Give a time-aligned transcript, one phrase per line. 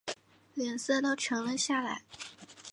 [0.55, 2.01] 脸色都沉了下来